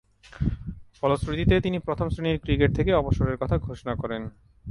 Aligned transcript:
ফলশ্রুতিতে 0.99 1.55
তিনি 1.61 1.77
প্রথম-শ্রেণীর 1.79 2.39
ক্রিকেট 2.39 2.71
থেকে 2.75 2.91
অবসরের 2.93 3.37
কথা 3.37 3.55
ঘোষণা 3.57 3.93
করেন। 3.95 4.21